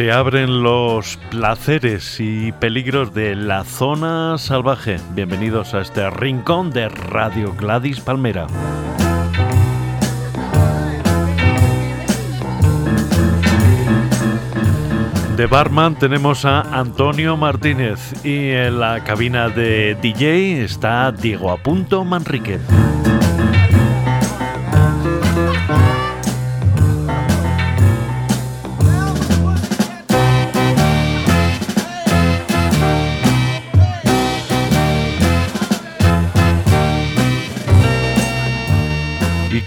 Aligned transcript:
Se 0.00 0.10
abren 0.10 0.62
los 0.62 1.18
placeres 1.30 2.20
y 2.20 2.52
peligros 2.52 3.12
de 3.12 3.34
la 3.34 3.64
zona 3.64 4.38
salvaje. 4.38 4.96
Bienvenidos 5.12 5.74
a 5.74 5.82
este 5.82 6.08
rincón 6.08 6.70
de 6.70 6.88
Radio 6.88 7.52
Gladys 7.52 8.00
Palmera. 8.00 8.46
De 15.36 15.44
barman 15.44 15.98
tenemos 15.98 16.46
a 16.46 16.62
Antonio 16.62 17.36
Martínez 17.36 18.24
y 18.24 18.52
en 18.52 18.80
la 18.80 19.04
cabina 19.04 19.50
de 19.50 19.98
DJ 20.00 20.64
está 20.64 21.12
Diego 21.12 21.50
Apunto 21.50 22.06
Manríquez. 22.06 22.62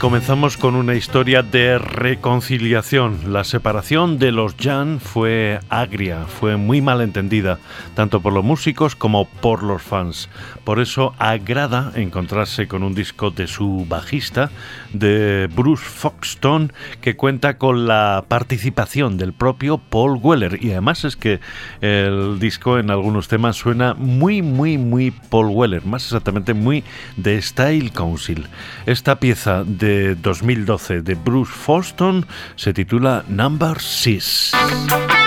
Comenzamos 0.03 0.57
con 0.57 0.75
una 0.75 0.95
historia 0.95 1.43
de 1.43 1.77
reconciliación. 1.77 3.31
La 3.31 3.45
separación 3.45 4.19
de 4.19 4.33
los 4.33 4.53
Jan 4.59 4.99
fue 4.99 5.61
agria, 5.69 6.25
fue 6.25 6.57
muy 6.57 6.81
mal 6.81 6.99
entendida, 6.99 7.57
tanto 7.95 8.19
por 8.19 8.33
los 8.33 8.43
músicos 8.43 8.97
como 8.97 9.29
por 9.29 9.63
los 9.63 9.81
fans. 9.81 10.27
Por 10.65 10.81
eso 10.81 11.13
agrada 11.19 11.93
encontrarse 11.95 12.67
con 12.67 12.83
un 12.83 12.93
disco 12.93 13.31
de 13.31 13.47
su 13.47 13.85
bajista, 13.87 14.51
de 14.91 15.47
Bruce 15.55 15.85
Foxton, 15.85 16.73
que 16.99 17.15
cuenta 17.15 17.57
con 17.57 17.87
la 17.87 18.25
participación 18.27 19.17
del 19.17 19.31
propio 19.31 19.77
Paul 19.77 20.19
Weller. 20.21 20.61
Y 20.61 20.71
además 20.71 21.05
es 21.05 21.15
que 21.15 21.39
el 21.79 22.39
disco 22.39 22.77
en 22.77 22.91
algunos 22.91 23.29
temas 23.29 23.55
suena 23.55 23.93
muy, 23.93 24.41
muy, 24.41 24.77
muy 24.77 25.11
Paul 25.11 25.47
Weller, 25.47 25.85
más 25.85 26.03
exactamente 26.03 26.53
muy 26.53 26.83
de 27.15 27.41
Style 27.41 27.91
Council. 27.91 28.47
Esta 28.85 29.17
pieza 29.19 29.63
de 29.63 29.92
2012 30.21 31.01
de 31.01 31.15
Bruce 31.15 31.51
Foston 31.51 32.25
se 32.55 32.73
titula 32.73 33.23
Number 33.27 33.79
6. 33.79 35.22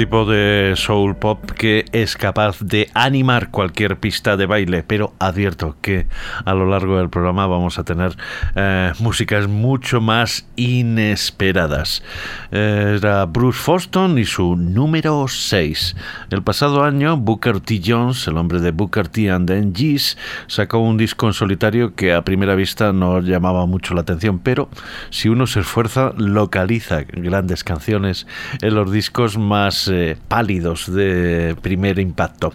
Tipo 0.00 0.24
de 0.24 0.72
soul 0.76 1.14
pop 1.14 1.50
que 1.50 1.84
es 1.92 2.16
capaz 2.16 2.58
de 2.60 2.88
animar 2.94 3.50
cualquier 3.50 3.98
pista 3.98 4.38
de 4.38 4.46
baile, 4.46 4.82
pero 4.82 5.12
advierto 5.18 5.76
que 5.82 6.06
a 6.46 6.54
lo 6.54 6.64
largo 6.64 6.96
del 6.96 7.10
programa 7.10 7.46
vamos 7.46 7.78
a 7.78 7.84
tener 7.84 8.16
eh, 8.54 8.94
músicas 8.98 9.46
mucho 9.46 10.00
más 10.00 10.48
inesperadas. 10.56 12.02
Era 12.50 13.26
Bruce 13.26 13.58
Foston 13.58 14.18
y 14.18 14.24
su 14.24 14.56
número 14.56 15.26
6. 15.28 15.96
El 16.30 16.42
pasado 16.42 16.82
año, 16.82 17.16
Booker 17.16 17.60
T. 17.60 17.80
Jones, 17.84 18.26
el 18.26 18.36
hombre 18.36 18.60
de 18.60 18.72
Booker 18.72 19.08
T. 19.08 19.30
and 19.30 19.48
the 19.48 19.60
NGs, 19.60 20.16
sacó 20.48 20.78
un 20.78 20.96
disco 20.96 21.26
en 21.26 21.32
solitario 21.32 21.94
que 21.94 22.12
a 22.12 22.22
primera 22.22 22.54
vista 22.54 22.92
no 22.92 23.20
llamaba 23.20 23.66
mucho 23.66 23.94
la 23.94 24.00
atención, 24.00 24.40
pero 24.40 24.68
si 25.10 25.28
uno 25.28 25.46
se 25.46 25.60
esfuerza, 25.60 26.12
localiza 26.16 27.02
grandes 27.02 27.62
canciones 27.62 28.26
en 28.62 28.74
los 28.74 28.90
discos 28.90 29.38
más 29.38 29.86
eh, 29.88 30.16
pálidos 30.28 30.92
de 30.92 31.56
primer 31.62 31.98
impacto. 31.98 32.52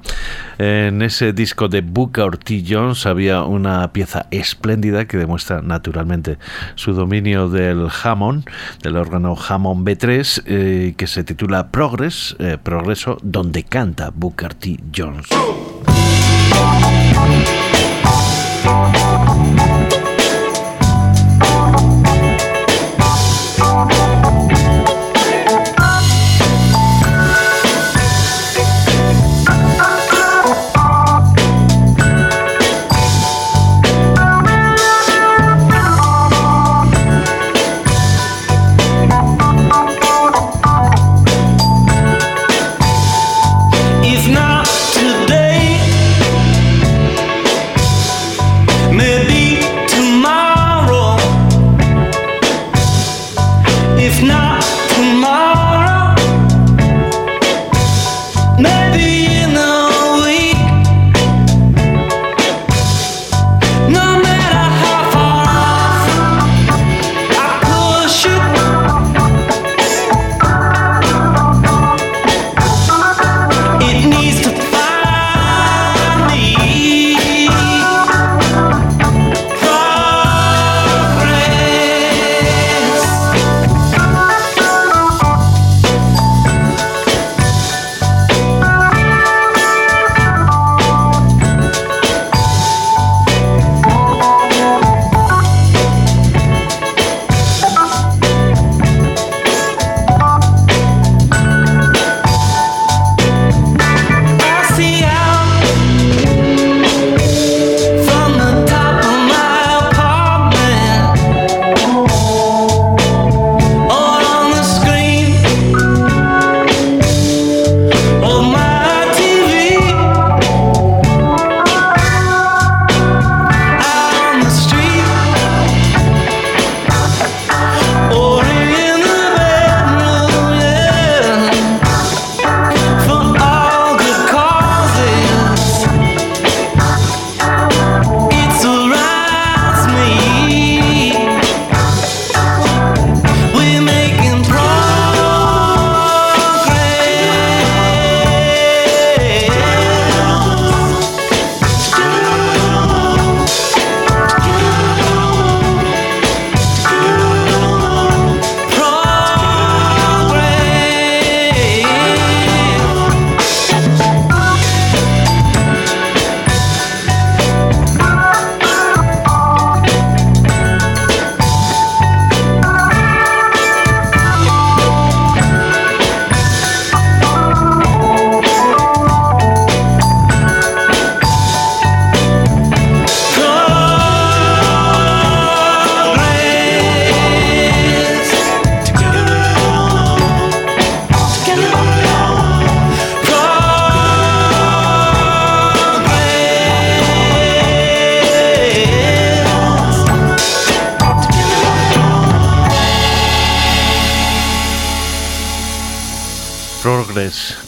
En 0.58 1.02
ese 1.02 1.32
disco 1.32 1.70
de 1.70 1.82
Booker 1.82 2.38
T. 2.38 2.64
Jones 2.68 3.06
había 3.06 3.44
una 3.44 3.94
pieza 3.94 4.26
espléndida 4.32 5.06
que 5.06 5.18
demuestra 5.18 5.62
naturalmente 5.62 6.38
su 6.76 6.94
dominio 6.94 7.50
del 7.50 7.88
Hammond, 8.04 8.46
del 8.82 8.98
órgano 8.98 9.36
Hammond 9.36 9.85
B3, 9.86 10.42
eh, 10.48 10.94
que 10.98 11.06
se 11.06 11.24
titula 11.24 11.70
Progress, 11.70 12.36
eh, 12.40 12.58
Progreso, 12.62 13.18
donde 13.22 13.64
canta 13.64 14.10
Booker 14.10 14.56
T. 14.56 14.80
Jones. 14.92 15.28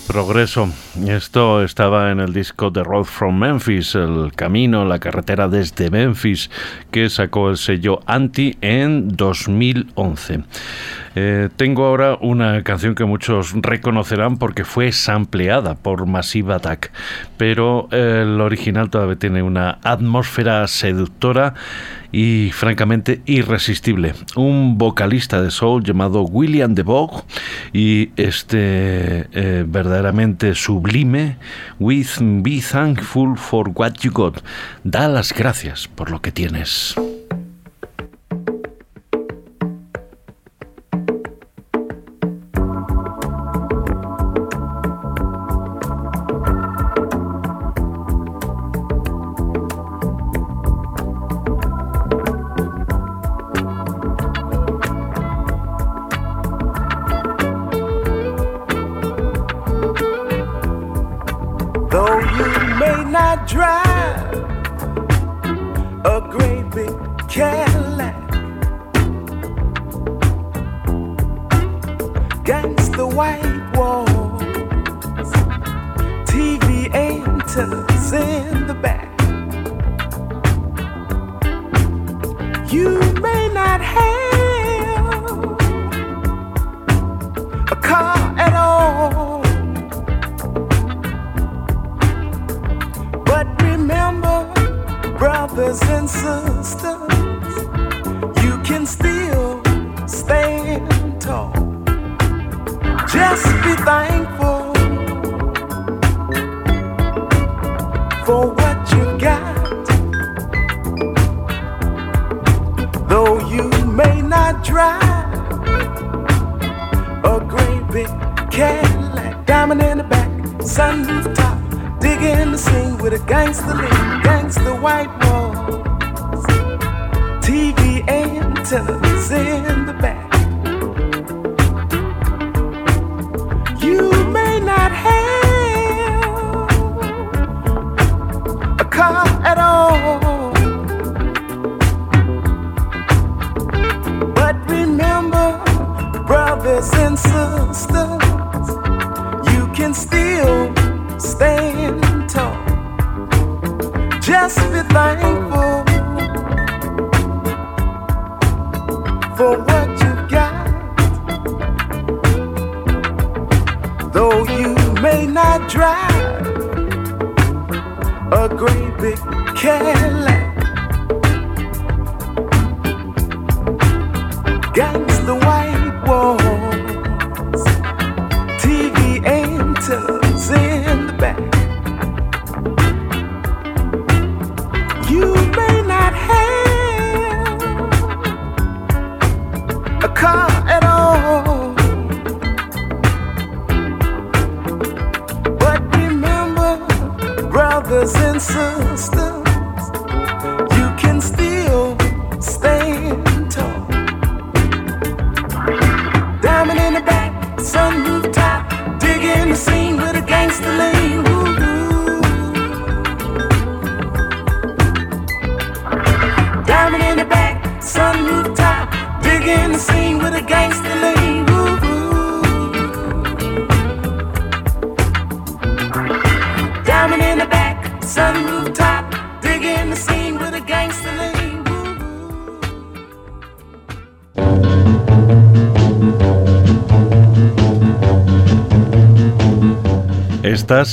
Progreso. 0.08 0.70
Esto 1.08 1.64
estaba 1.64 2.12
en 2.12 2.20
el 2.20 2.34
disco 2.34 2.72
The 2.72 2.84
Road 2.84 3.06
from 3.06 3.40
Memphis, 3.40 3.96
el 3.96 4.32
camino, 4.36 4.86
la 4.86 5.00
carretera 5.00 5.48
desde 5.48 5.90
Memphis, 5.90 6.50
que 6.92 7.10
sacó 7.10 7.50
el 7.50 7.58
sello 7.58 8.02
Anti 8.06 8.58
en 8.62 9.16
2011. 9.16 10.44
Eh, 11.20 11.50
tengo 11.56 11.86
ahora 11.86 12.16
una 12.22 12.62
canción 12.64 12.94
que 12.94 13.04
muchos 13.04 13.54
reconocerán 13.56 14.38
porque 14.38 14.64
fue 14.64 14.92
sampleada 14.92 15.74
por 15.74 16.06
Massive 16.06 16.54
Attack, 16.54 16.92
pero 17.38 17.88
el 17.90 18.40
original 18.40 18.92
todavía 18.92 19.16
tiene 19.16 19.42
una 19.42 19.80
atmósfera 19.82 20.68
seductora 20.68 21.56
y 22.12 22.52
francamente 22.52 23.24
irresistible. 23.26 24.14
Un 24.36 24.78
vocalista 24.78 25.42
de 25.42 25.50
soul 25.50 25.84
llamado 25.84 26.22
William 26.22 26.76
DeVoe 26.76 27.24
y 27.74 28.12
este 28.16 29.28
eh, 29.32 29.66
verdaderamente 29.68 30.54
sublime 30.54 31.38
With 31.80 32.20
Be 32.20 32.62
Thankful 32.62 33.40
for 33.40 33.72
What 33.74 33.94
You 34.02 34.12
Got. 34.12 34.44
Da 34.84 35.08
las 35.08 35.34
gracias 35.34 35.88
por 35.88 36.12
lo 36.12 36.22
que 36.22 36.32
tienes. 36.32 36.96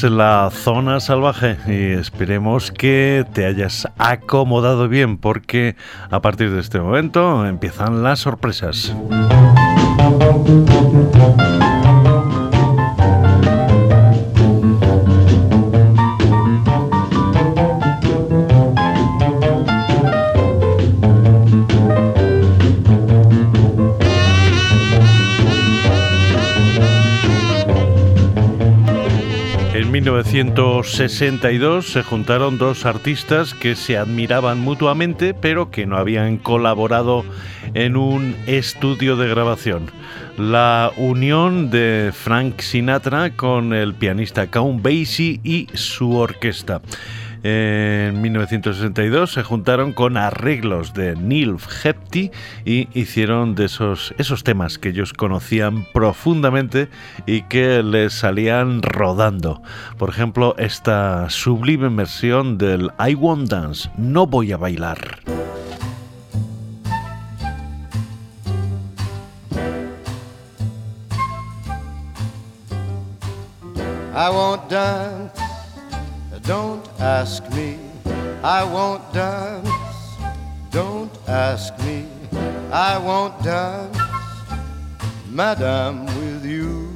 En 0.03 0.19
la 0.19 0.51
zona 0.53 0.99
salvaje 0.99 1.57
y 1.69 1.93
esperemos 1.93 2.73
que 2.73 3.25
te 3.33 3.47
hayas 3.47 3.89
acomodado 3.97 4.89
bien 4.89 5.19
porque 5.19 5.77
a 6.11 6.21
partir 6.21 6.51
de 6.51 6.61
este 6.61 6.81
momento 6.81 7.47
empiezan 7.47 8.03
las 8.03 8.19
sorpresas. 8.19 8.95
1962 30.55 31.85
se 31.85 32.05
juntaron 32.05 32.59
dos 32.59 32.87
artistas 32.87 33.55
que 33.55 33.75
se 33.75 33.99
admiraban 33.99 34.61
mutuamente 34.61 35.35
pero 35.35 35.73
que 35.73 35.85
no 35.85 35.97
habían 35.97 36.37
colaborado 36.39 37.25
en 37.75 37.97
un 37.97 38.37
estudio 38.47 39.17
de 39.17 39.29
grabación. 39.29 39.91
La 40.39 40.93
unión 40.97 41.71
de 41.71 42.13
Frank 42.15 42.61
Sinatra 42.61 43.31
con 43.31 43.75
el 43.75 43.95
pianista 43.95 44.47
Count 44.47 44.81
Basie 44.81 45.41
y 45.43 45.67
su 45.75 46.15
orquesta. 46.15 46.83
En 47.45 48.23
1962 48.23 49.35
se 49.35 49.43
juntaron 49.43 49.93
con 49.93 50.17
arreglos 50.17 50.95
de 50.95 51.15
Neil 51.15 51.57
Hepty 51.85 52.31
y 52.65 52.89
hicieron 52.99 53.55
de 53.55 53.67
esos, 53.67 54.15
esos 54.17 54.45
temas 54.45 54.79
que 54.79 54.89
ellos 54.89 55.13
conocían 55.13 55.87
profundamente 55.93 56.89
y 57.27 57.43
que 57.43 57.83
les 57.83 58.15
salían 58.15 58.81
rodando. 58.81 59.61
Por 59.99 60.09
ejemplo, 60.09 60.55
esta 60.57 61.29
sublime 61.29 61.91
versión 61.91 62.57
del 62.57 62.91
I 62.99 63.15
Won't 63.15 63.51
Dance, 63.51 63.91
No 63.99 64.27
Voy 64.27 64.51
a 64.53 64.57
Bailar. 64.57 65.21
I 74.17 74.31
won't 74.31 74.71
dance, 74.71 75.24
don't 76.45 76.87
ask 77.01 77.43
me. 77.53 77.79
I 78.43 78.63
won't 78.65 79.03
dance, 79.13 79.69
don't 80.71 81.11
ask 81.27 81.77
me. 81.81 82.07
I 82.71 82.99
won't 82.99 83.43
dance, 83.43 83.97
Madame, 85.31 86.05
with 86.07 86.45
you. 86.45 86.91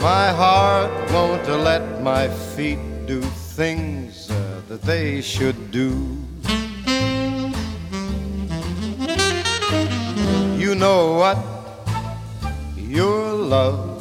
My 0.00 0.28
heart 0.28 0.92
won't 1.10 1.46
let 1.48 2.02
my 2.02 2.28
feet 2.28 2.78
do 3.06 3.20
things 3.56 4.30
uh, 4.30 4.62
that 4.68 4.82
they 4.82 5.20
should 5.20 5.70
do. 5.70 5.90
You 10.56 10.74
know 10.74 11.14
what? 11.14 11.38
You're 12.76 13.32
lovely. 13.34 13.99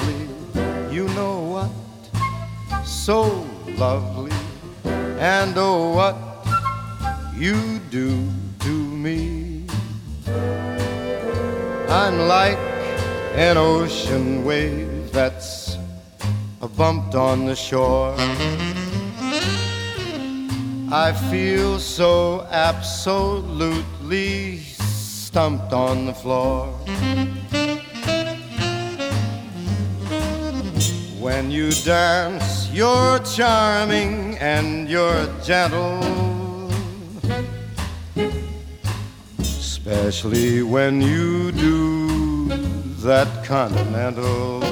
So 3.06 3.48
lovely. 3.78 4.32
And 4.84 5.58
oh, 5.58 5.94
what 5.94 6.16
you 7.36 7.80
do 7.90 8.28
to 8.60 8.70
me. 8.70 9.66
I'm 11.88 12.28
like 12.28 12.58
an 13.36 13.58
ocean 13.58 14.44
wave 14.44 15.12
that's 15.12 15.78
bumped 16.76 17.16
on 17.16 17.46
the 17.46 17.56
shore. 17.56 18.14
I 20.92 21.14
feel 21.32 21.80
so 21.80 22.46
absolutely 22.52 23.00
stumped 24.60 25.72
on 25.72 26.06
the 26.06 26.14
floor. 26.14 26.78
When 31.30 31.52
you 31.52 31.70
dance, 31.86 32.68
you're 32.72 33.20
charming 33.20 34.36
and 34.40 34.90
you're 34.90 35.28
gentle. 35.44 36.02
Especially 39.38 40.64
when 40.64 41.02
you 41.04 41.52
do 41.52 42.48
that 43.06 43.46
continental. 43.46 44.64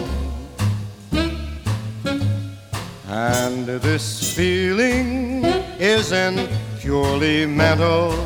And 3.07 3.67
this 3.67 4.33
feeling 4.35 5.45
isn't 5.77 6.49
purely 6.79 7.45
mental. 7.45 8.17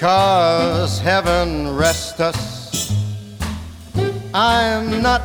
Cause 0.00 0.98
heaven 0.98 1.76
rest 1.76 2.20
us, 2.20 2.92
I'm 4.34 5.00
not 5.00 5.22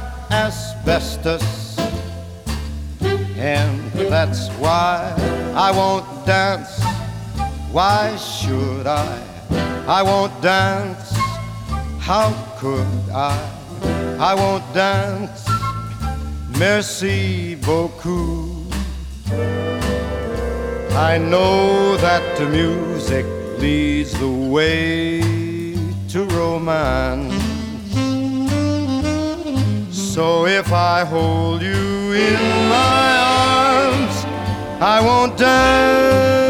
asbestos. 0.86 1.78
And 3.38 3.92
that's 3.94 4.50
why 4.60 5.14
I 5.56 5.72
won't 5.72 6.06
dance. 6.26 6.80
Why 7.72 8.16
should 8.18 8.86
I? 8.86 9.20
I 9.88 10.04
won't 10.04 10.40
dance. 10.42 11.12
How 12.00 12.32
could 12.60 12.88
I? 13.12 13.36
I 14.20 14.36
won't 14.36 14.64
dance. 14.74 15.48
Merci 16.60 17.56
beaucoup. 17.56 18.52
I 20.94 21.18
know 21.18 21.98
that 21.98 22.38
the 22.38 22.46
music 22.46 23.26
leads 23.60 24.18
the 24.20 24.30
way 24.30 25.20
to 26.10 26.24
romance. 26.26 27.45
So 30.16 30.46
if 30.46 30.72
I 30.72 31.04
hold 31.04 31.62
you 31.62 32.14
in 32.14 32.40
my 32.70 33.08
arms, 33.20 34.24
I 34.82 35.02
won't 35.06 35.38
dance. 35.38 36.45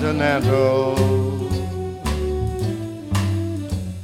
Continental. 0.00 0.96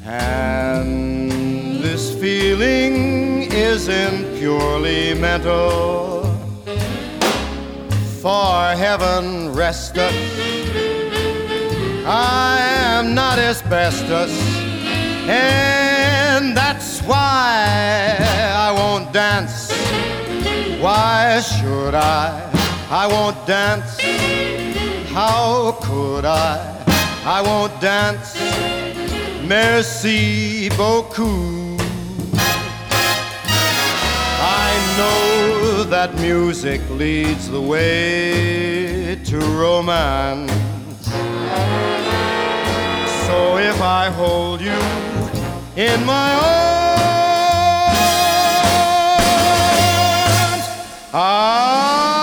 And 0.04 1.80
this 1.80 2.12
feeling 2.20 3.52
isn't 3.52 4.36
purely 4.38 5.14
mental. 5.14 6.24
For 8.20 8.74
heaven 8.74 9.52
rest 9.52 9.96
us, 9.96 10.14
I 12.06 12.58
am 12.86 13.14
not 13.14 13.38
asbestos, 13.38 14.32
and 15.28 16.56
that's 16.56 17.02
why 17.02 18.16
I 18.20 18.72
won't 18.72 19.12
dance. 19.12 19.70
Why 20.80 21.40
should 21.40 21.94
I? 21.94 22.50
I 22.90 23.06
won't 23.06 23.46
dance 23.46 24.63
how 25.14 25.78
could 25.80 26.24
I? 26.24 26.58
I 27.24 27.40
won't 27.40 27.80
dance. 27.80 28.36
Merci 29.46 30.68
beaucoup. 30.70 31.80
I 34.40 34.70
know 34.98 35.84
that 35.84 36.14
music 36.20 36.80
leads 36.90 37.48
the 37.48 37.60
way 37.60 39.14
to 39.24 39.38
romance. 39.38 40.50
So 43.26 43.58
if 43.58 43.80
I 43.80 44.10
hold 44.10 44.60
you 44.60 44.80
in 45.76 46.04
my 46.04 46.32
arms, 46.34 46.64
I 51.14 52.13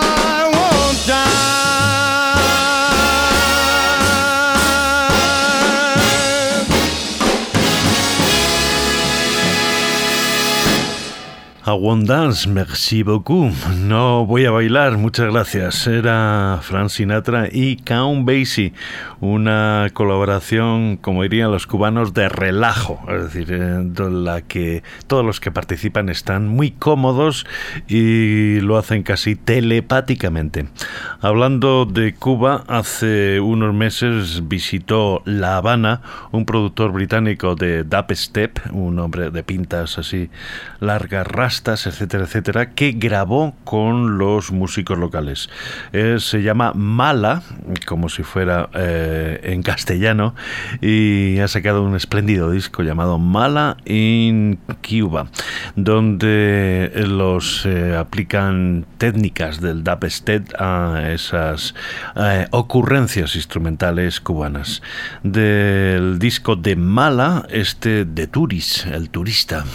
I 11.64 11.74
won't 11.74 12.08
dance, 12.08 12.50
merci 12.50 13.04
beaucoup. 13.04 13.54
No 13.78 14.26
voy 14.26 14.46
a 14.46 14.52
bailar, 14.52 14.98
muchas 14.98 15.32
gracias. 15.32 15.86
Era 15.86 16.58
Frank 16.64 16.90
Sinatra 16.90 17.50
y 17.52 17.76
Count 17.76 18.26
Basie, 18.26 18.74
una 19.20 19.88
colaboración, 19.94 20.98
como 20.98 21.22
dirían 21.22 21.52
los 21.52 21.68
cubanos, 21.68 22.16
de 22.16 22.30
relajo, 22.30 23.00
es 23.10 23.26
decir, 23.26 23.54
en 23.54 23.94
la 24.26 24.42
que 24.42 24.82
todos 25.06 25.24
los 25.24 25.40
que 25.40 25.52
participan 25.52 26.10
están 26.10 26.48
muy 26.48 26.72
cómodos 26.72 27.46
y 27.88 28.60
lo 28.62 28.80
hacen 28.80 29.04
casi 29.04 29.36
telepáticamente. 29.36 30.68
Hablando 31.22 31.86
de 31.86 32.16
Cuba, 32.16 32.64
hace 32.70 33.40
unos 33.40 33.72
meses 33.76 34.48
visitó 34.48 35.22
La 35.26 35.58
Habana 35.58 36.02
un 36.32 36.48
productor 36.48 36.92
británico 36.92 37.54
de 37.54 37.84
dubstep, 37.84 38.60
un 38.72 38.98
hombre 38.98 39.30
de 39.30 39.44
pintas 39.44 40.00
así 40.00 40.32
largas, 40.80 41.28
etcétera, 41.86 42.24
etcétera, 42.24 42.70
que 42.72 42.94
grabó 42.94 43.56
con 43.64 44.18
los 44.18 44.52
músicos 44.52 44.98
locales. 44.98 45.50
se 45.92 46.42
llama 46.42 46.74
Mala, 46.74 47.44
como 47.86 48.10
si 48.10 48.24
fuera 48.24 48.70
eh, 48.74 49.40
en 49.44 49.64
castellano, 49.64 50.36
y 50.82 51.40
ha 51.40 51.48
sacado 51.48 51.84
un 51.84 51.96
espléndido 51.96 52.52
disco 52.52 52.84
llamado 52.84 53.18
Mala 53.20 53.78
in 53.86 54.60
Cuba, 54.88 55.28
donde 55.76 56.92
los 57.08 57.66
eh, 57.66 57.96
aplican 57.98 58.86
técnicas 58.98 59.62
del 59.62 59.84
dubstep 59.84 60.54
a 60.60 61.12
esas 61.14 61.76
eh, 62.16 62.48
ocurrencias 62.52 63.36
instrumentales 63.36 64.20
cubanas. 64.22 64.82
Del 65.24 66.20
disco 66.20 66.56
de 66.56 66.76
Mala, 66.76 67.46
este 67.50 68.06
de 68.06 68.28
Turis, 68.28 68.86
el 68.86 69.10
turista. 69.10 69.66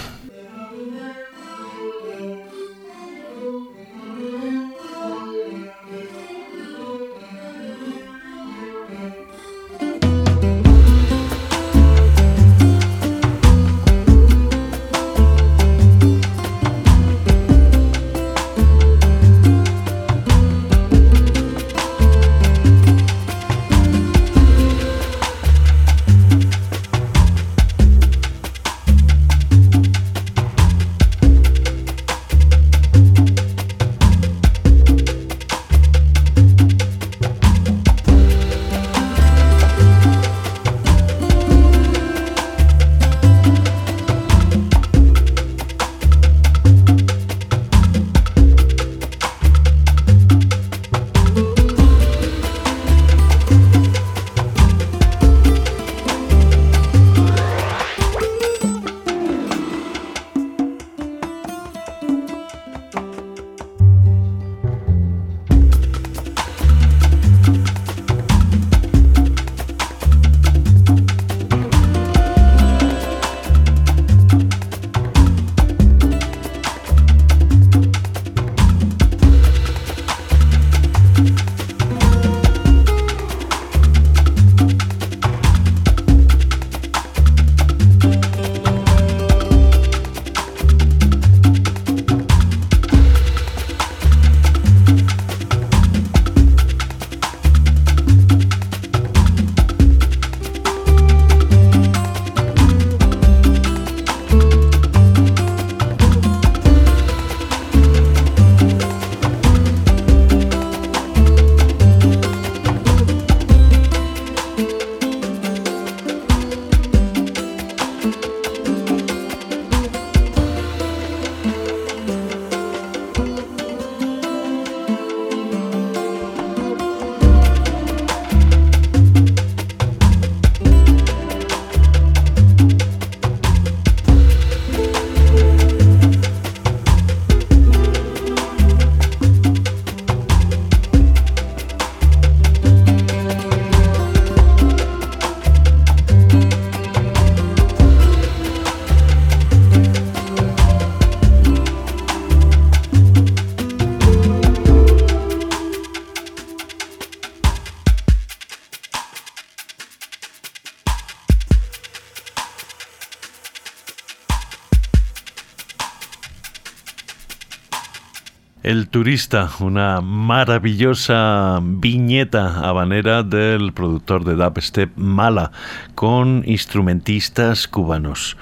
El 168.77 168.89
turista, 168.89 169.49
una 169.61 170.03
maravillosa 170.03 171.61
viñeta 171.63 172.61
habanera 172.69 173.23
del 173.23 173.73
productor 173.73 174.23
de 174.25 174.35
dubstep 174.35 174.95
Mala, 174.97 175.51
con 175.95 176.43
instrumentistas 176.45 177.69
cubanos. 177.69 178.37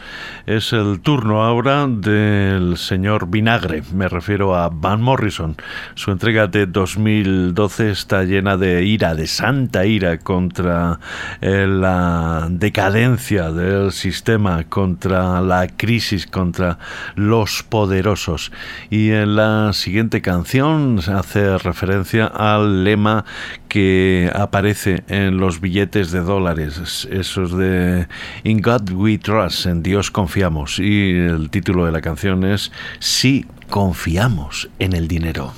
Es 0.46 0.74
el 0.74 1.00
turno 1.00 1.42
ahora 1.42 1.86
del 1.86 2.76
señor 2.76 3.30
Vinagre, 3.30 3.82
me 3.94 4.08
refiero 4.08 4.54
a 4.54 4.68
Van 4.68 5.00
Morrison. 5.00 5.56
Su 5.94 6.10
entrega 6.10 6.48
de 6.48 6.66
2012 6.66 7.90
está 7.90 8.24
llena 8.24 8.58
de 8.58 8.84
ira, 8.84 9.14
de 9.14 9.26
santa 9.26 9.86
ira 9.86 10.18
contra 10.18 11.00
eh, 11.40 11.66
la 11.66 12.46
decadencia 12.50 13.52
del 13.52 13.90
sistema, 13.92 14.64
contra 14.64 15.40
la 15.40 15.66
crisis, 15.66 16.26
contra 16.26 16.78
los 17.14 17.62
poderosos. 17.62 18.52
Y 18.90 19.12
en 19.12 19.36
la 19.36 19.72
siguiente 19.72 20.20
canción 20.20 21.00
hace 21.06 21.56
referencia 21.56 22.26
al 22.26 22.84
lema 22.84 23.24
que 23.66 24.30
aparece 24.34 25.04
en 25.08 25.38
los 25.38 25.62
billetes 25.62 26.12
de 26.12 26.20
dólares, 26.20 27.08
esos 27.10 27.56
de 27.56 28.08
In 28.44 28.60
God 28.60 28.90
We 28.90 29.16
Trust, 29.16 29.64
en 29.64 29.82
Dios 29.82 30.10
confiamos. 30.10 30.33
Y 30.78 31.10
el 31.12 31.50
título 31.50 31.86
de 31.86 31.92
la 31.92 32.00
canción 32.00 32.44
es 32.44 32.72
Si 32.98 33.46
confiamos 33.70 34.68
en 34.78 34.92
el 34.92 35.08
dinero. 35.08 35.52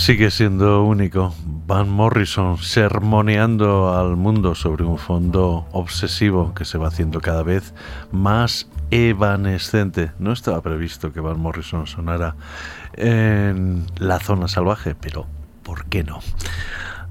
Sigue 0.00 0.30
siendo 0.30 0.82
único. 0.82 1.34
Van 1.66 1.90
Morrison 1.90 2.56
sermoneando 2.56 3.94
al 3.94 4.16
mundo 4.16 4.54
sobre 4.54 4.82
un 4.82 4.96
fondo 4.96 5.68
obsesivo 5.72 6.54
que 6.54 6.64
se 6.64 6.78
va 6.78 6.88
haciendo 6.88 7.20
cada 7.20 7.42
vez 7.42 7.74
más 8.10 8.66
evanescente. 8.90 10.12
No 10.18 10.32
estaba 10.32 10.62
previsto 10.62 11.12
que 11.12 11.20
Van 11.20 11.38
Morrison 11.38 11.86
sonara 11.86 12.34
en 12.94 13.84
la 13.98 14.20
zona 14.20 14.48
salvaje, 14.48 14.94
pero 14.94 15.26
¿por 15.62 15.84
qué 15.84 16.02
no? 16.02 16.20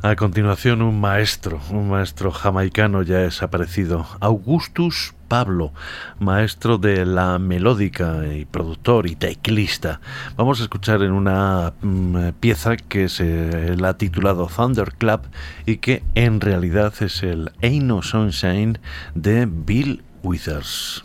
A 0.02 0.16
continuación, 0.16 0.82
un 0.82 1.00
maestro, 1.00 1.60
un 1.70 1.92
maestro 1.92 2.32
jamaicano 2.32 3.04
ya 3.04 3.20
desaparecido, 3.20 4.08
Augustus 4.20 5.14
Pablo, 5.30 5.72
maestro 6.20 6.78
de 6.78 7.06
la 7.06 7.40
melódica 7.40 8.28
y 8.28 8.44
productor 8.44 9.08
y 9.08 9.16
teclista. 9.16 10.02
Vamos 10.36 10.60
a 10.60 10.64
escuchar 10.64 11.04
en 11.04 11.12
una 11.12 11.72
mm, 11.82 12.32
pieza 12.40 12.76
que 12.76 13.08
se 13.08 13.78
la 13.78 13.90
ha 13.90 13.98
titulado 13.98 14.48
Thunder 14.54 14.92
Club 14.98 15.22
y 15.66 15.78
que 15.78 16.04
en 16.16 16.42
realidad 16.42 16.94
es 17.00 17.24
el 17.24 17.52
Ain't 17.62 17.86
No 17.86 18.02
Sunshine 18.02 18.80
de 19.16 19.48
Bill 19.50 20.04
Withers. 20.24 21.02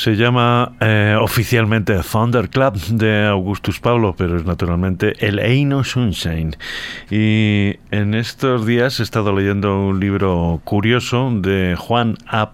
Se 0.00 0.16
llama 0.16 0.72
eh, 0.80 0.99
oficialmente 1.40 1.98
Thunderclap 2.02 2.76
de 2.76 3.26
Augustus 3.26 3.80
Pablo, 3.80 4.14
pero 4.14 4.36
es 4.36 4.44
naturalmente 4.44 5.14
el 5.26 5.38
Eino 5.38 5.84
Sunshine. 5.84 6.54
Y 7.10 7.78
en 7.90 8.12
estos 8.12 8.66
días 8.66 9.00
he 9.00 9.02
estado 9.02 9.34
leyendo 9.34 9.86
un 9.86 10.00
libro 10.00 10.60
curioso 10.64 11.30
de 11.32 11.76
Juan 11.78 12.18
A. 12.26 12.50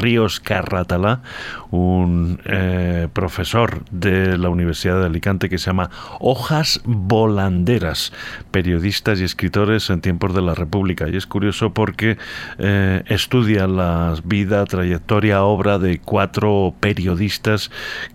Ríos 0.00 0.40
Carratalá, 0.40 1.20
un 1.70 2.40
eh, 2.46 3.08
profesor 3.12 3.84
de 3.90 4.38
la 4.38 4.48
Universidad 4.48 4.98
de 5.00 5.06
Alicante 5.06 5.50
que 5.50 5.58
se 5.58 5.66
llama 5.66 5.90
Hojas 6.18 6.80
Volanderas, 6.84 8.10
periodistas 8.50 9.20
y 9.20 9.24
escritores 9.24 9.90
en 9.90 10.00
tiempos 10.00 10.34
de 10.34 10.40
la 10.40 10.54
República. 10.54 11.10
Y 11.10 11.16
es 11.16 11.26
curioso 11.26 11.74
porque 11.74 12.16
eh, 12.58 13.02
estudia 13.06 13.66
la 13.66 14.14
vida, 14.24 14.64
trayectoria, 14.64 15.42
obra 15.42 15.78
de 15.78 15.98
cuatro 15.98 16.74
periodistas 16.80 17.70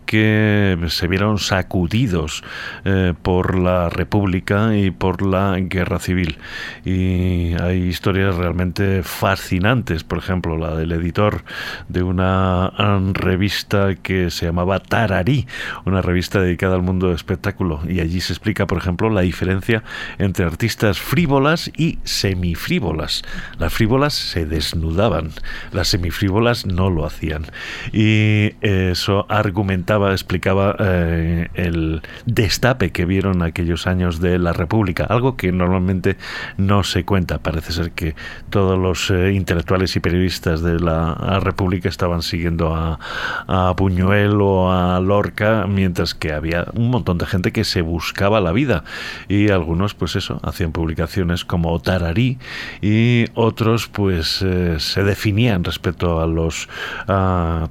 que 0.07 0.14
se 0.15 1.07
vieron 1.07 1.37
sacudidos 1.37 2.43
eh, 2.83 3.13
por 3.21 3.57
la 3.57 3.89
República 3.89 4.75
y 4.75 4.91
por 4.91 5.25
la 5.25 5.57
Guerra 5.59 5.99
Civil. 5.99 6.37
Y 6.83 7.53
hay 7.61 7.83
historias 7.83 8.35
realmente 8.35 9.03
fascinantes, 9.03 10.03
por 10.03 10.17
ejemplo, 10.17 10.57
la 10.57 10.75
del 10.75 10.91
editor 10.91 11.43
de 11.89 12.03
una 12.03 12.71
revista 13.13 13.95
que 13.95 14.29
se 14.31 14.45
llamaba 14.45 14.79
Tararí, 14.79 15.47
una 15.85 16.01
revista 16.01 16.39
dedicada 16.39 16.75
al 16.75 16.81
mundo 16.81 17.07
del 17.07 17.15
espectáculo. 17.15 17.81
Y 17.87 17.99
allí 17.99 18.21
se 18.21 18.33
explica, 18.33 18.67
por 18.67 18.77
ejemplo, 18.77 19.09
la 19.09 19.21
diferencia 19.21 19.83
entre 20.17 20.45
artistas 20.45 20.99
frívolas 20.99 21.71
y 21.75 21.99
semifrívolas. 22.03 23.23
Las 23.57 23.73
frívolas 23.73 24.13
se 24.13 24.45
desnudaban, 24.45 25.31
las 25.71 25.87
semifrívolas 25.87 26.65
no 26.65 26.89
lo 26.89 27.05
hacían. 27.05 27.45
Y 27.91 28.53
eso 28.61 29.25
argumentaba, 29.29 29.94
explicaba 30.11 30.75
eh, 30.79 31.47
el 31.53 32.01
destape 32.25 32.91
que 32.91 33.05
vieron 33.05 33.41
aquellos 33.41 33.87
años 33.87 34.19
de 34.19 34.39
la 34.39 34.53
República, 34.53 35.05
algo 35.05 35.35
que 35.35 35.51
normalmente 35.51 36.17
no 36.57 36.83
se 36.83 37.05
cuenta. 37.05 37.39
Parece 37.39 37.73
ser 37.73 37.91
que 37.91 38.15
todos 38.49 38.77
los 38.77 39.09
eh, 39.11 39.33
intelectuales 39.33 39.95
y 39.95 39.99
periodistas 39.99 40.61
de 40.61 40.79
la 40.79 41.39
República 41.39 41.89
estaban 41.89 42.21
siguiendo 42.21 42.73
a, 42.73 42.99
a 43.47 43.73
Buñuel 43.77 44.39
o 44.41 44.71
a 44.71 44.99
Lorca, 44.99 45.65
mientras 45.67 46.13
que 46.13 46.33
había 46.33 46.65
un 46.73 46.89
montón 46.89 47.17
de 47.17 47.25
gente 47.25 47.51
que 47.51 47.63
se 47.63 47.81
buscaba 47.81 48.41
la 48.41 48.51
vida 48.51 48.83
y 49.27 49.49
algunos, 49.49 49.93
pues 49.93 50.15
eso, 50.15 50.39
hacían 50.43 50.71
publicaciones 50.71 51.45
como 51.45 51.79
Tararí 51.79 52.37
y 52.81 53.25
otros, 53.33 53.87
pues 53.87 54.41
eh, 54.41 54.75
se 54.79 55.03
definían 55.03 55.63
respecto 55.63 56.21
a 56.21 56.27
los 56.27 56.69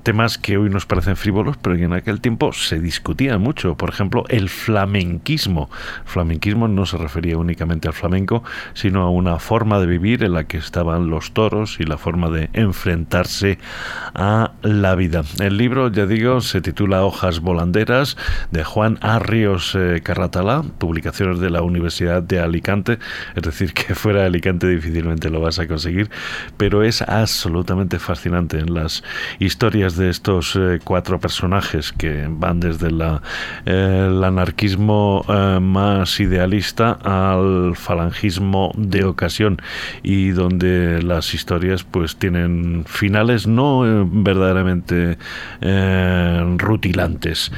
temas 0.02 0.38
que 0.38 0.56
hoy 0.56 0.70
nos 0.70 0.86
parecen 0.86 1.16
frívolos, 1.16 1.56
pero 1.60 1.76
que 1.76 1.84
en 1.84 1.92
aquel 1.92 2.13
tiempo 2.20 2.52
se 2.52 2.80
discutían 2.80 3.40
mucho. 3.40 3.76
Por 3.76 3.90
ejemplo, 3.90 4.24
el 4.28 4.48
flamenquismo. 4.48 5.70
Flamenquismo 6.04 6.68
no 6.68 6.86
se 6.86 6.96
refería 6.96 7.38
únicamente 7.38 7.88
al 7.88 7.94
flamenco, 7.94 8.42
sino 8.74 9.02
a 9.02 9.10
una 9.10 9.38
forma 9.38 9.78
de 9.80 9.86
vivir 9.86 10.24
en 10.24 10.34
la 10.34 10.44
que 10.44 10.58
estaban 10.58 11.08
los 11.10 11.32
toros 11.32 11.78
y 11.80 11.84
la 11.84 11.98
forma 11.98 12.30
de 12.30 12.50
enfrentarse 12.52 13.58
a 14.14 14.52
la 14.62 14.94
vida. 14.94 15.22
El 15.40 15.56
libro, 15.56 15.88
ya 15.90 16.06
digo, 16.06 16.40
se 16.40 16.60
titula 16.60 17.04
Hojas 17.04 17.40
volanderas 17.40 18.16
de 18.50 18.64
Juan 18.64 18.98
A. 19.00 19.18
Ríos 19.18 19.74
eh, 19.74 20.00
Carratalá, 20.02 20.62
publicaciones 20.78 21.40
de 21.40 21.50
la 21.50 21.62
Universidad 21.62 22.22
de 22.22 22.40
Alicante, 22.40 22.98
es 23.34 23.42
decir, 23.42 23.72
que 23.72 23.94
fuera 23.94 24.20
de 24.20 24.26
Alicante 24.26 24.68
difícilmente 24.68 25.30
lo 25.30 25.40
vas 25.40 25.58
a 25.58 25.66
conseguir, 25.66 26.10
pero 26.56 26.82
es 26.82 27.02
absolutamente 27.02 27.98
fascinante 27.98 28.58
en 28.58 28.74
las 28.74 29.02
historias 29.38 29.96
de 29.96 30.10
estos 30.10 30.56
eh, 30.56 30.78
cuatro 30.82 31.18
personajes 31.20 31.92
que 31.92 32.03
van 32.28 32.60
desde 32.60 32.88
eh, 32.88 34.06
el 34.08 34.22
anarquismo 34.22 35.24
más 35.60 36.20
idealista 36.20 36.92
al 37.02 37.76
falangismo 37.76 38.72
de 38.76 39.04
ocasión 39.04 39.60
y 40.02 40.30
donde 40.30 41.02
las 41.02 41.34
historias 41.34 41.84
pues 41.84 42.16
tienen 42.16 42.84
finales 42.86 43.46
no 43.46 43.86
eh, 43.86 44.06
verdaderamente 44.10 45.18
eh, 45.60 46.54
rutilantes. 46.58 47.52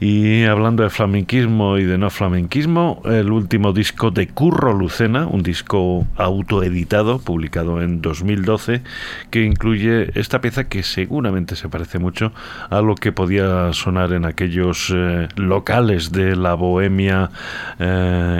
Y 0.00 0.44
hablando 0.44 0.82
de 0.82 0.90
flamenquismo 0.90 1.78
y 1.78 1.84
de 1.84 1.98
no 1.98 2.10
flamenquismo, 2.10 3.02
el 3.04 3.30
último 3.30 3.72
disco 3.72 4.10
de 4.10 4.28
Curro 4.28 4.72
Lucena, 4.72 5.26
un 5.26 5.42
disco 5.42 6.06
autoeditado, 6.16 7.18
publicado 7.18 7.82
en 7.82 8.02
2012, 8.02 8.82
que 9.30 9.44
incluye 9.44 10.18
esta 10.18 10.40
pieza 10.40 10.68
que 10.68 10.82
seguramente 10.82 11.56
se 11.56 11.68
parece 11.68 11.98
mucho 11.98 12.32
a 12.70 12.80
lo 12.80 12.94
que 12.94 13.12
podía 13.12 13.72
sonar 13.72 13.91
en 13.96 14.24
aquellos 14.24 14.92
eh, 14.94 15.28
locales 15.36 16.12
de 16.12 16.36
la 16.36 16.54
bohemia 16.54 17.30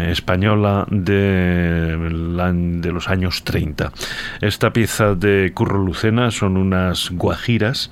española 0.08 0.86
de, 0.90 1.96
de 1.96 2.92
los 2.92 3.08
años 3.08 3.44
30. 3.44 3.92
Esta 4.40 4.72
pieza 4.72 5.14
de 5.14 5.52
Curro 5.54 5.82
Lucena 5.82 6.30
son 6.30 6.56
unas 6.56 7.10
guajiras 7.10 7.90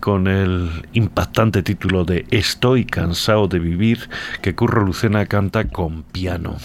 con 0.00 0.28
el 0.28 0.70
impactante 0.92 1.62
título 1.62 2.04
de 2.04 2.26
Estoy 2.30 2.84
cansado 2.84 3.48
de 3.48 3.58
vivir 3.58 4.08
que 4.42 4.54
Curro 4.54 4.84
Lucena 4.84 5.26
canta 5.26 5.64
con 5.64 6.02
piano. 6.02 6.56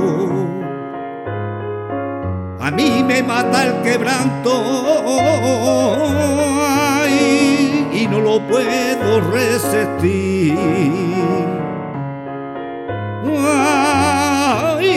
A 2.60 2.72
mí 2.72 3.04
me 3.04 3.22
mata 3.24 3.66
el 3.66 3.82
quebranto 3.82 4.54
ay, 6.68 7.88
y 7.92 8.08
no 8.08 8.20
lo 8.20 8.40
puedo 8.48 9.22
resistir. 9.32 10.56
Ay, 13.44 14.88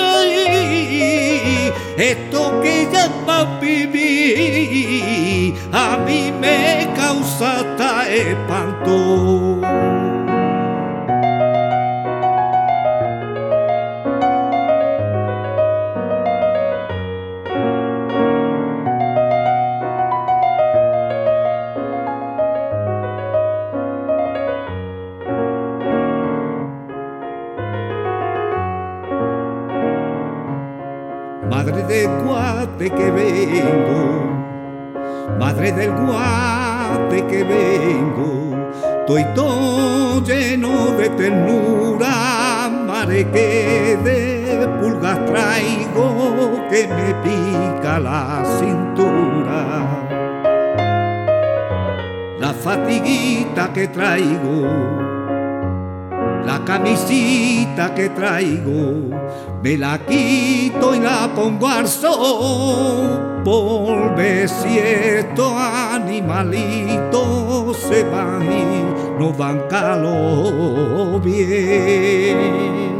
ay, 0.00 1.72
esto 1.96 2.60
que 2.62 2.88
ya 2.92 3.08
para 3.26 3.60
vivir 3.60 5.54
a 5.72 5.96
mí 6.06 6.32
me 6.40 6.88
causa 6.94 7.60
hasta 7.60 8.08
espanto. 8.08 9.91
Que 32.90 33.10
vengo, 33.10 34.26
madre 35.38 35.72
del 35.72 35.92
guate 35.92 37.26
que 37.26 37.44
vengo, 37.44 38.70
estoy 39.00 39.24
todo 39.34 40.22
lleno 40.22 40.92
de 40.96 41.08
ternura, 41.10 42.70
mare 42.86 43.28
que 43.30 43.98
de 44.02 44.68
pulgas 44.80 45.24
traigo 45.26 46.68
que 46.70 46.88
me 46.88 47.14
pica 47.22 47.98
la 47.98 48.44
cintura. 48.58 50.08
La 52.38 52.52
fatiguita 52.52 53.72
que 53.72 53.88
traigo 53.88 55.01
la 56.44 56.64
camisita 56.64 57.94
que 57.94 58.08
traigo, 58.10 59.10
me 59.62 59.76
la 59.76 59.98
quito 59.98 60.94
y 60.94 61.00
la 61.00 61.32
pongo 61.34 61.68
al 61.68 61.88
sol, 61.88 63.42
por 63.44 64.14
ver 64.16 64.48
si 64.48 64.78
estos 64.78 65.52
animalitos 65.56 66.16
se 67.76 68.04
van 68.04 68.42
y 68.42 68.84
no 69.18 69.32
dan 69.32 69.60
calor 69.68 71.20
bien. 71.22 72.91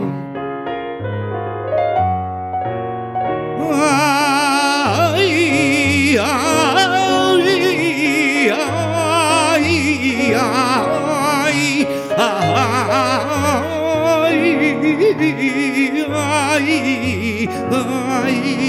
Ay. 17.49 18.63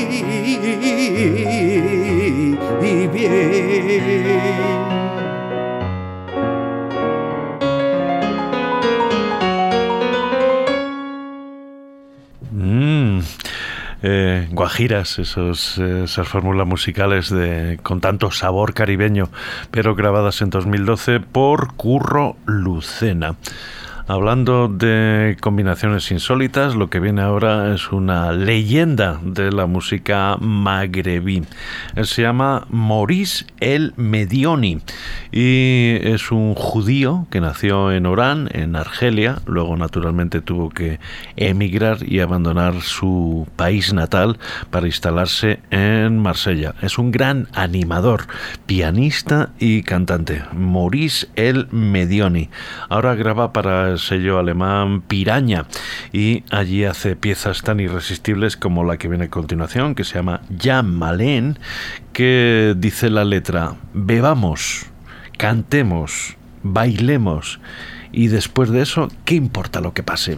Mm, 12.52 13.20
eh, 14.04 14.48
guajiras, 14.52 15.18
esas 15.20 16.28
fórmulas 16.28 16.68
musicales 16.68 17.30
de, 17.30 17.80
con 17.82 18.02
tanto 18.02 18.32
sabor 18.32 18.74
caribeño, 18.74 19.30
pero 19.72 19.96
grabadas 19.96 20.42
en 20.42 20.50
2012 20.50 21.20
por 21.20 21.74
Curro 21.76 22.36
Lucena. 22.46 23.36
Hablando 24.06 24.68
de 24.68 25.38
combinaciones 25.40 26.12
insólitas, 26.12 26.76
lo 26.76 26.90
que 26.90 27.00
viene 27.00 27.22
ahora 27.22 27.74
es 27.74 27.94
una 27.94 28.34
leyenda 28.34 29.22
de 29.24 29.50
la 29.50 29.66
música 29.66 30.36
magrebí. 30.42 31.44
Él 31.96 32.06
se 32.06 32.24
llama 32.24 32.68
Maurice 32.70 33.46
El 33.62 33.94
Medioni 33.96 34.82
y 35.32 36.00
es 36.02 36.34
un 36.34 36.54
judío 36.54 37.28
que 37.30 37.40
nació 37.40 37.94
en 37.94 38.06
Orán, 38.06 38.50
en 38.52 38.76
Argelia, 38.76 39.38
luego 39.46 39.78
naturalmente 39.78 40.42
tuvo 40.42 40.70
que 40.70 41.00
emigrar 41.38 42.00
y 42.06 42.20
abandonar 42.20 42.82
su 42.82 43.48
país 43.56 43.94
natal 43.94 44.38
para 44.70 44.86
instalarse 44.86 45.62
en 45.72 46.20
Marsella. 46.20 46.76
Es 46.82 46.98
un 46.98 47.12
gran 47.12 47.48
animador, 47.54 48.28
pianista 48.66 49.52
y 49.60 49.84
cantante. 49.84 50.44
Maurice 50.52 51.30
El 51.38 51.70
Medioni. 51.72 52.50
Ahora 52.90 53.16
graba 53.16 53.54
para 53.54 53.93
sello 54.00 54.40
alemán 54.40 55.02
Piraña 55.02 55.66
y 56.12 56.44
allí 56.50 56.84
hace 56.86 57.16
piezas 57.16 57.62
tan 57.62 57.80
irresistibles 57.80 58.58
como 58.58 58.84
la 58.84 58.98
que 58.98 59.08
viene 59.08 59.26
a 59.26 59.30
continuación, 59.30 59.96
que 59.96 60.04
se 60.04 60.16
llama 60.16 60.42
Ya 60.50 60.82
Malén, 60.84 61.60
que 62.12 62.76
dice 62.78 63.10
la 63.10 63.26
letra, 63.26 63.76
bebamos, 63.94 64.86
cantemos, 65.38 66.38
bailemos 66.64 67.60
y 68.12 68.28
después 68.28 68.70
de 68.70 68.82
eso, 68.82 69.10
¿qué 69.26 69.36
importa 69.36 69.82
lo 69.82 69.94
que 69.94 70.04
pase? 70.04 70.38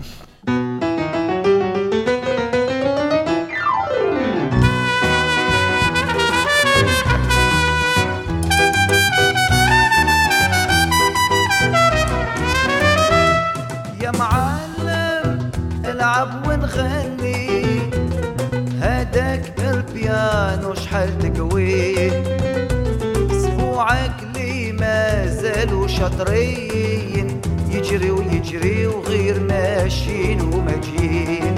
شاطرين 25.97 27.41
يجري 27.69 28.11
ويجري 28.11 28.87
وغير 28.87 29.39
ماشيين 29.39 30.41
وماجين 30.41 31.55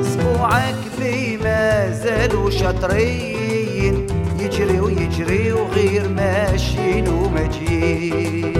أسبوعك 0.00 0.74
لي 0.98 1.36
ما 1.36 1.90
زالوا 1.90 2.50
شاطرين 2.50 4.06
يجري 4.38 4.80
ويجري 4.80 5.52
وغير 5.52 6.08
ماشيين 6.08 7.08
وماجين 7.08 8.52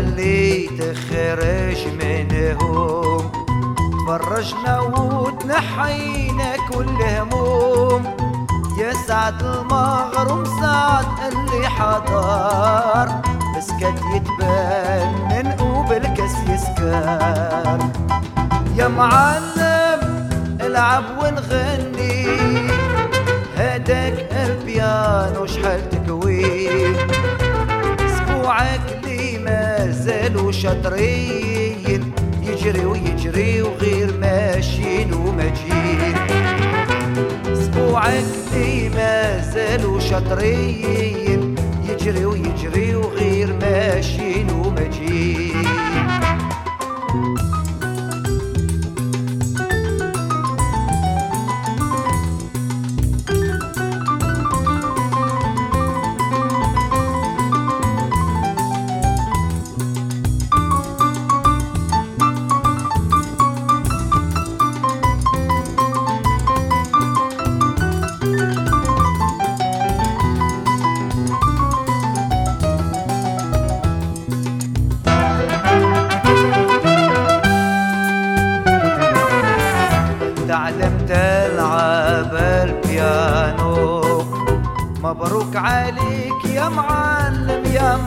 اللي 0.00 0.66
تخرج 0.66 1.78
منهم 2.00 3.30
فرجنا 4.06 4.80
وتنحينا 5.50 6.56
كل 6.72 7.02
هموم 7.02 8.02
يا 8.78 8.92
سعد 8.92 9.42
المغروم 9.42 10.44
سعد 10.44 11.06
اللي 11.26 11.68
حضر. 11.68 13.08
مسكت 13.56 14.02
يتبان 14.14 15.12
من 15.30 15.60
وبالكس 15.60 16.34
يسكر. 16.48 17.78
يا 18.76 18.88
معلم 18.88 20.28
العب 20.60 21.04
ونغني. 21.22 22.26
هداك 23.56 24.28
البيانو 24.32 25.46
شحال 25.46 25.90
تكوي. 25.90 26.68
أسبوعك 28.06 28.80
ما 29.44 29.90
زالوا 29.90 30.52
شاطرين 30.52 32.12
يجري 32.42 32.84
ويجري 32.84 33.62
وغير. 33.62 33.99
وعقلي 37.92 38.88
ما 38.88 39.40
زالوا 39.40 40.00
شطريين 40.00 41.54
يجري 41.88 42.24
ويجري 42.24 42.89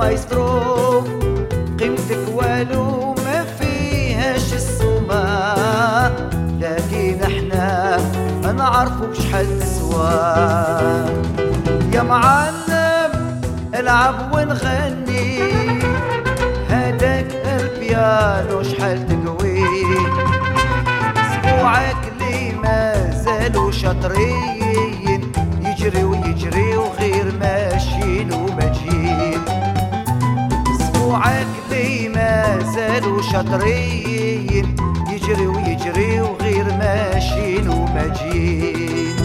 يا 0.03 0.07
مايسترو. 0.09 1.01
قيمتك 1.79 2.19
والو 2.33 3.13
ما 3.13 3.43
فيهاش 3.59 4.53
السما 4.53 5.55
لكن 6.59 7.23
إحنا 7.23 7.97
ما 8.43 8.51
نعرفوش 8.51 9.17
شحال 9.17 9.59
تسوى 9.59 10.11
يا 11.93 12.01
معلم 12.01 13.41
العب 13.75 14.35
ونغني. 14.35 15.39
هداك 16.69 17.27
البيانو 17.45 18.63
شحال 18.63 19.07
تقوي. 19.07 19.63
اسبوعك 21.15 22.13
لي 22.19 22.51
ما 22.51 23.11
زالوا 23.11 23.71
شاطرين. 23.71 25.31
يجري 25.61 26.03
ويجري 26.03 26.77
وغير 26.77 27.33
ماشيين 27.39 28.33
وماجين 28.33 28.72
شطريين 33.33 34.75
يجري 35.09 35.47
ويجري 35.47 36.21
وغير 36.21 36.65
ماشيين 36.65 37.67
وماجيين 37.69 39.22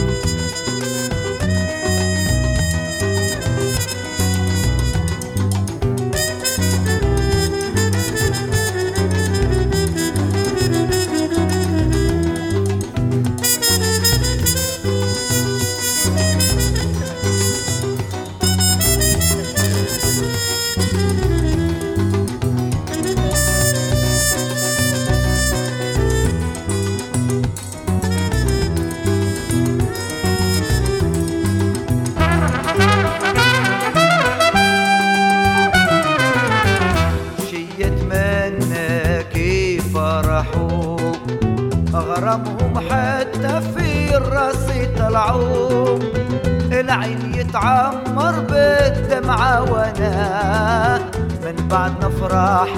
بعد 51.70 52.04
نفرح 52.04 52.68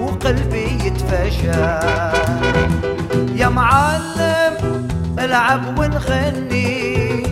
وقلبي 0.00 0.78
يتفشى. 0.84 1.62
يا 3.34 3.48
معلم 3.48 4.88
العب 5.18 5.78
ونغني. 5.78 7.22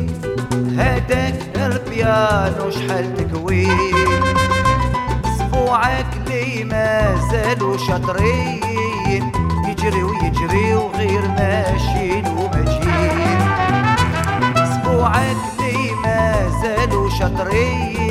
هداك 0.78 1.40
البيانو 1.56 2.70
شحال 2.70 3.16
تكوين 3.16 3.94
أسبوعك 5.24 6.06
لي 6.26 6.64
ما 6.64 7.16
زالوا 7.32 7.76
شاطرين. 7.76 9.32
يجري 9.68 10.02
ويجري 10.02 10.74
وغير 10.74 11.28
ماشيين 11.28 12.26
وماشيين. 12.26 13.40
أسبوعك 14.56 15.36
لي 15.60 15.94
ما 16.04 16.48
زالوا 16.62 17.10
شاطرين. 17.18 18.09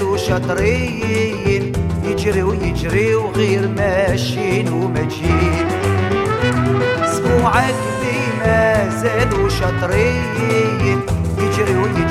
ما 0.00 0.06
زالوا 0.06 0.16
شاطرين 0.16 1.72
يجري 2.04 2.42
ويجري 2.42 3.14
وغير 3.14 3.68
ماشيين 3.68 4.68
وماشيين 4.68 5.66
اسبوعك 7.04 7.74
لي 8.02 8.18
ما 8.38 8.88
زالوا 9.02 9.48
شاطرين 9.48 11.00
يجري 11.38 11.76
ويجري 11.76 12.09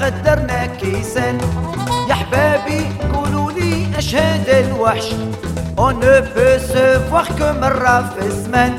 غدرنا 0.00 0.66
كيسان. 0.66 1.38
يا 2.08 2.14
حبابي 2.14 2.80
قولوا 3.14 3.52
لي 3.52 3.86
أش 3.98 4.14
هذا 4.14 4.60
الوحش؟ 4.60 5.06
Peut 6.34 6.58
se 6.70 6.84
voir 7.10 7.26
que 7.38 7.48
مرة 7.62 7.96
في 8.12 8.26
الزمان. 8.26 8.72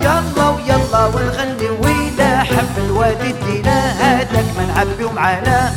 يلا 0.00 0.48
ويلا 0.48 1.02
ونغني 1.14 1.68
ويلا 1.82 2.30
حب 2.42 2.74
الوادي 2.78 3.32
دينا 3.32 3.78
هذاك 4.02 4.48
ما 4.56 4.64
نعبيو 4.66 5.10
معانا. 5.12 5.72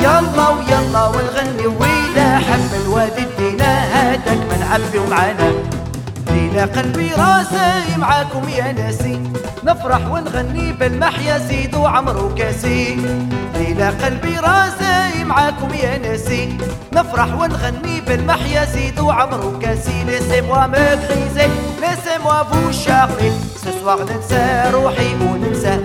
يلا 0.00 0.48
ويلا 0.48 1.02
ونغني 1.06 1.66
ويلا 1.66 2.38
حب 2.38 2.70
الوادي 2.84 3.26
دينا 3.38 3.72
هذاك 3.94 4.40
ما 4.50 4.56
نعبيو 4.56 5.06
معانا. 5.10 5.75
ليلى 6.56 6.72
قلبي 6.72 7.10
راسي 7.12 7.96
معاكم 7.96 8.48
يا 8.48 8.72
ناسي. 8.72 9.20
نفرح 9.64 10.10
ونغني 10.10 10.72
بالمحيا 10.72 11.38
زيد 11.38 11.74
وعمر 11.74 12.24
وكاسي. 12.24 12.96
ليلى 13.54 13.88
قلبي 13.88 14.38
راسي 14.38 15.24
معاكم 15.24 15.74
يا 15.74 15.98
ناسي. 15.98 16.58
نفرح 16.92 17.40
ونغني 17.40 18.00
بالمحيا 18.00 18.64
زيدوا 18.64 19.12
عمرو 19.12 19.58
كاسي 19.58 20.04
laissez-moi 20.06 20.66
me 20.72 20.84
griser 21.04 21.48
laissez-moi 21.82 22.46
vous 22.50 22.72
charmer 22.72 23.32
ce 23.62 23.70
soir 23.80 23.98
ننسى 24.00 24.70
روحي 24.72 25.14
وننسى 25.14 25.78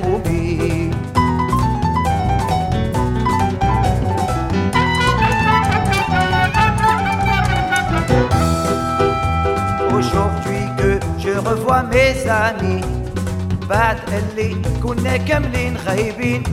revois 11.51 11.83
mes 11.83 12.27
amis. 12.27 12.85
بعد 13.69 13.97
اللي 14.13 14.55
كنا 14.83 15.17
كاملين 15.17 15.77
غايبين 15.77 16.43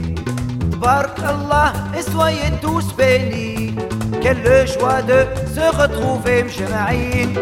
تبارك 0.71 1.19
الله 1.19 1.73
soyez 2.01 2.51
tous 2.61 2.87
bénis. 2.97 3.75
Quelle 4.21 4.67
joie 4.67 5.01
de 5.01 5.19
se 5.55 5.65
retrouver 5.81 6.43
مجمعين 6.43 7.33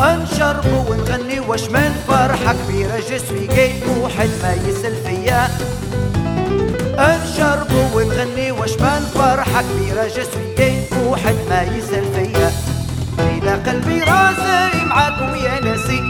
نشربوا 0.00 0.90
ونغني 0.90 1.40
واش 1.40 1.70
من 1.70 1.92
فرحة 2.08 2.54
كبيرة 2.54 2.98
جسوي 3.10 3.46
جاي 3.46 3.72
واحد 4.02 4.30
ما 4.42 4.52
يسل 4.68 4.94
فيا 4.94 5.48
نشربوا 6.98 7.86
ونغني 7.94 8.52
واش 8.52 8.72
من 8.72 9.02
فرحة 9.14 9.62
كبيرة 9.62 10.06
جسوي 10.06 10.54
جاي 10.58 10.74
واحد 11.06 11.34
ما 11.50 11.62
يسل 11.62 12.04
فيا 12.14 12.37
قلبي 13.66 14.00
راسي 14.00 14.84
معاكم 14.84 15.34
يا 15.34 15.60
ناسي. 15.60 16.00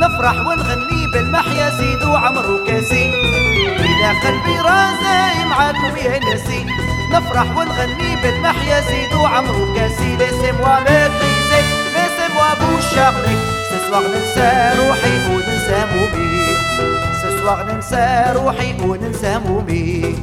نفرح 0.00 0.46
ونغني 0.46 1.06
بالمحيا 1.12 1.70
زيدوا 1.70 2.18
عمرو 2.18 2.64
كاسي 2.64 3.10
إذا 3.90 4.10
قلبي 4.24 4.56
راسي 4.60 5.44
معاكم 5.50 5.96
يا 5.96 6.18
ناسي. 6.18 6.66
نفرح 7.12 7.56
ونغني 7.56 8.16
بالمحيا 8.22 8.80
زيدوا 8.80 9.28
عمرو 9.28 9.74
كاسي 9.74 10.16
laissez-moi 10.18 10.74
me 10.86 10.98
briser 11.16 11.64
laissez-moi 11.94 12.48
vous 12.60 12.80
charmer 12.90 13.36
ce 13.68 13.76
ننسى 13.94 14.50
روحي 14.78 15.14
وننسى 15.30 15.76
همومي 15.82 16.56
ce 17.20 17.28
ننسى 17.68 18.32
روحي 18.34 18.74
وننسى 18.82 19.36
همومي 19.36 20.14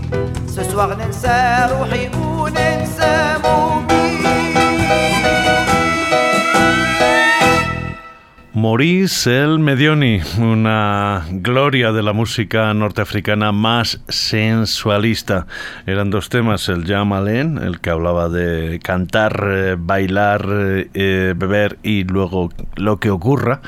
ce 0.55 0.59
ننسى 0.99 1.67
روحي 1.71 2.09
وننسى 2.17 3.35
همومي 3.43 3.94
Maurice 8.55 9.43
El 9.43 9.59
Medioni, 9.59 10.21
una 10.39 11.25
gloria 11.29 11.91
de 11.91 12.01
la 12.01 12.13
música 12.13 12.73
norteafricana 12.73 13.51
más 13.51 13.99
sensualista. 14.07 15.45
Eran 15.85 16.09
dos 16.09 16.29
temas, 16.29 16.69
el 16.69 16.85
Jamalén, 16.85 17.57
el 17.57 17.81
que 17.81 17.89
hablaba 17.89 18.29
de 18.29 18.79
cantar, 18.81 19.45
eh, 19.45 19.75
bailar, 19.77 20.47
eh, 20.93 21.33
beber 21.35 21.79
y 21.83 22.05
luego 22.05 22.49
lo 22.77 22.97
que 23.01 23.09
ocurra, 23.09 23.59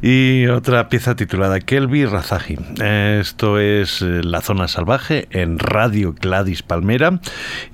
y 0.00 0.46
otra 0.46 0.88
pieza 0.88 1.16
titulada 1.16 1.60
Kelby 1.60 2.06
Razaji. 2.06 2.56
Esto 2.82 3.58
es 3.58 4.00
eh, 4.00 4.22
La 4.24 4.40
Zona 4.40 4.68
Salvaje 4.68 5.28
en 5.32 5.58
Radio 5.58 6.14
Gladys 6.18 6.62
Palmera. 6.62 7.20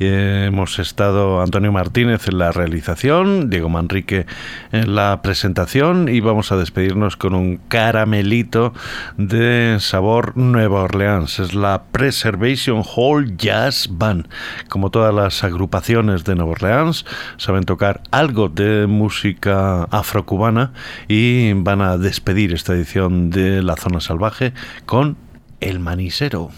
Hemos 0.01 0.81
estado 0.81 1.43
Antonio 1.43 1.71
Martínez 1.71 2.27
en 2.27 2.39
la 2.39 2.51
realización, 2.51 3.51
Diego 3.51 3.69
Manrique 3.69 4.27
en 4.73 4.97
la 4.97 5.23
presentación 5.23 6.09
y 6.09 6.19
vamos 6.19 6.51
a 6.51 6.56
despedirnos 6.59 7.17
con 7.17 7.35
un 7.35 7.57
caramelito 7.69 8.73
de 9.17 9.77
sabor 9.81 10.37
Nueva 10.37 10.83
Orleans. 10.83 11.39
Es 11.39 11.55
la 11.55 11.85
Preservation 11.93 12.83
Hall 12.85 13.37
Jazz 13.37 13.89
Band. 13.91 14.29
Como 14.69 14.91
todas 14.91 15.15
las 15.15 15.45
agrupaciones 15.45 16.25
de 16.25 16.35
Nueva 16.35 16.53
Orleans, 16.53 17.05
saben 17.37 17.65
tocar 17.65 18.03
algo 18.11 18.49
de 18.49 18.87
música 18.87 19.85
afrocubana 19.85 20.73
y 21.09 21.53
van 21.53 21.81
a 21.81 21.99
despedir 21.99 22.53
esta 22.53 22.75
edición 22.75 23.31
de 23.31 23.63
La 23.63 23.77
Zona 23.77 24.01
Salvaje 24.01 24.53
con 24.85 25.17
El 25.61 25.81
Manisero. 25.81 26.51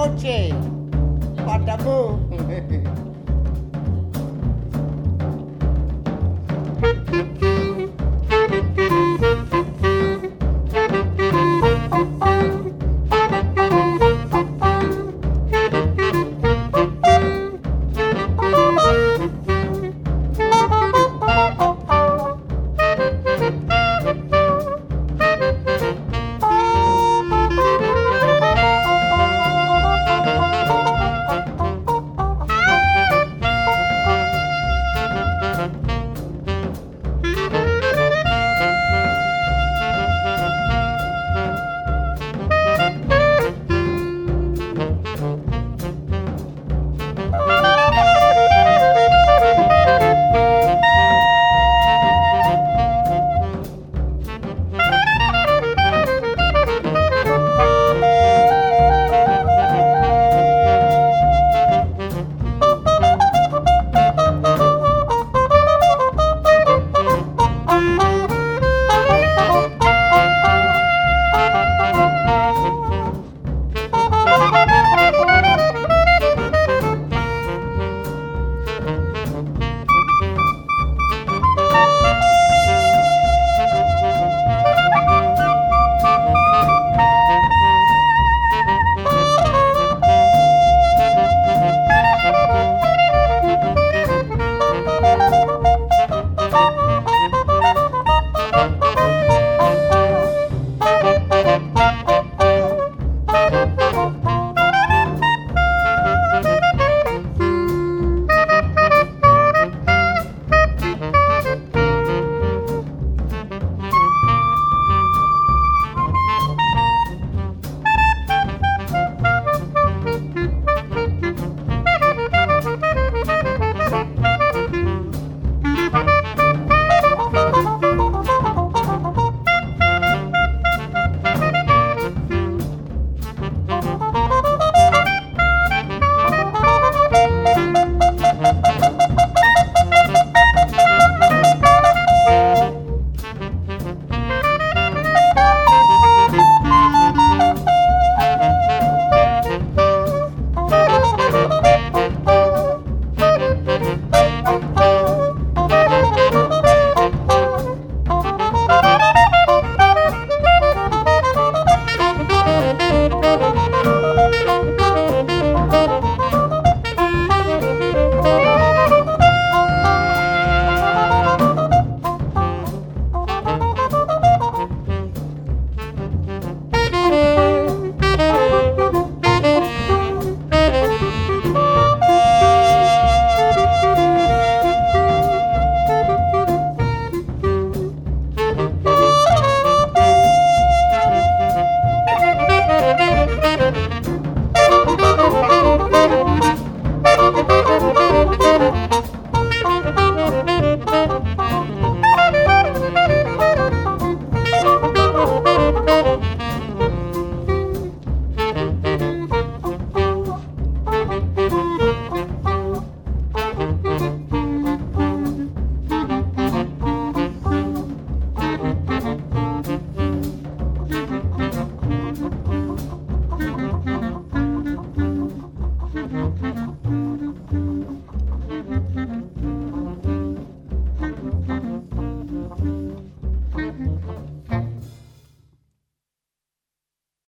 Oche. 0.00 0.54